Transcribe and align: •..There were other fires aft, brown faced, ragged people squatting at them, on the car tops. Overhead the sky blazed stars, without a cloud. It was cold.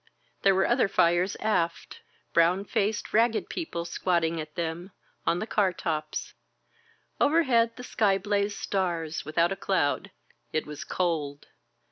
•..There 0.41 0.55
were 0.55 0.65
other 0.65 0.87
fires 0.87 1.37
aft, 1.39 1.99
brown 2.33 2.65
faced, 2.65 3.13
ragged 3.13 3.49
people 3.49 3.85
squatting 3.85 4.41
at 4.41 4.55
them, 4.55 4.89
on 5.27 5.37
the 5.37 5.45
car 5.45 5.71
tops. 5.71 6.33
Overhead 7.19 7.75
the 7.75 7.83
sky 7.83 8.17
blazed 8.17 8.57
stars, 8.57 9.23
without 9.25 9.51
a 9.51 9.55
cloud. 9.55 10.09
It 10.51 10.65
was 10.65 10.83
cold. 10.83 11.45